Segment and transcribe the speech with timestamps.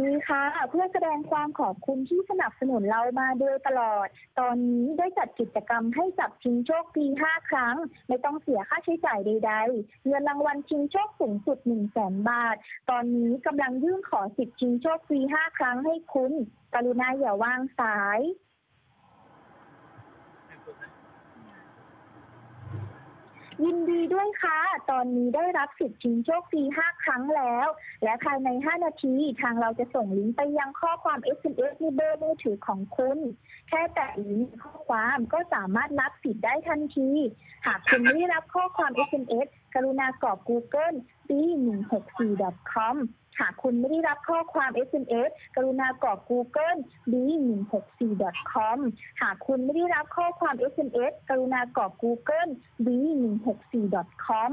[0.00, 4.06] ดีค่ะ เพื่อแสดงความขอบคุณที่สนับสนุนเรามาโดยตลอด
[4.40, 7.76] ตอนนี้ได้จัดกิจกรรมให้จับชิงโชคฟรี5ครั้ง
[8.08, 12.56] ไม่ต้องเสียค่าใช้จ่ายใดๆเงินรางวัลชิงโชคสูงสุด1 0 0 0 0แบาท
[12.90, 16.32] ตอนนี้กำลังยื่นขอสิทธิ์ชิงโชคฟรี5ครั้งให้คุณ
[16.74, 18.20] กรุณาอย่าวางสาย
[23.64, 24.63] ยินดีด้วยค่ะต
[24.96, 27.66] อนนี้ได้รับสิทธิ์ชิงโชคฟรี 5 ครั้งแล้ว
[28.04, 33.18] และภายใน 5 นาที ทางเราจะส่งลิงก์ไปยังข้อความ SMS ในเบอร์มือถือของคุณ
[33.68, 37.10] แค่แตะลิงก์ข้อความก็สามารถรับสิทธิ์ได้ทันที
[37.66, 40.96] หากคุณไม่ได้รับข้อความ SMS กรุณากรอก Google
[41.28, 42.96] b164.com
[43.40, 46.78] หากคุณไม่ได้รับข้อความ SMS กรุณากรอก Google
[47.12, 48.78] b164.com
[49.22, 52.50] หากคุณไม่ได้รับข้อความ SMS กรุณากรอก Google
[52.86, 54.52] b164.com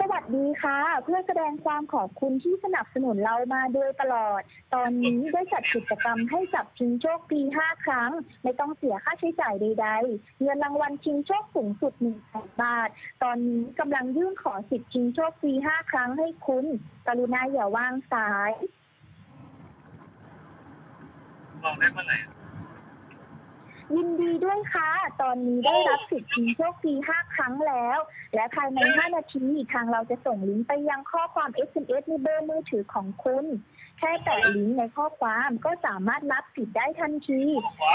[0.00, 4.40] สวัสดีค่ะ เพื่อแสดงความขอบคุณที่สนับสนุนเรามาโดยตลอด
[4.74, 8.10] ตอนนี้ได้จัดกิจกรรมให้จับชิงโชคฟรี5 ครั้ง
[8.42, 12.88] ไม่ต้องเสียค่าใช้จ่ายใดๆเงินรางวัลชิงโชคสูงสุด1 0 0 0 0บาท
[13.22, 16.66] ตอนนี้กำลังยื่นขอสิทธิ์ชิงโชคฟรี5 ครั้งให้คุณ
[17.06, 18.52] กรุณาอย่าวางสาย
[21.64, 22.30] ลองได้เมื่อไหร่อะ
[23.94, 24.90] ยินดี ด้วยค่ะ
[25.22, 27.98] ตอนนี้ได้รับสิทธิ์ชิงโชคฟรี5ครั้งแล้ว
[28.34, 33.46] และภายใน 5 นาทีทางเราจะส่งลิงก์ไปยังข้อความ SMS ในเบอร์มือถือของคุณ
[33.98, 37.42] แค่แตะลิงก์ในข้อความก็สามารถรับสิทธิ์ได้ทันที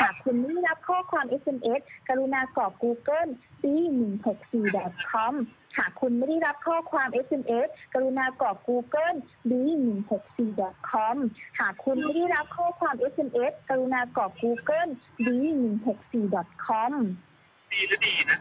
[0.00, 3.30] หากคุณไม่รับข้อความ SMS กรุณากรอก Google
[3.62, 5.34] b164.com
[5.78, 9.16] หากคุณไม่ได้รับข้อความ SMS กรุณากรอก Google
[9.50, 11.16] b164.com
[11.60, 14.90] หากคุณไม่ได้รับข้อความ SMS กรุณากรอก Google
[16.32, 16.92] b164.com
[17.72, 18.38] ดีหรือดีนะ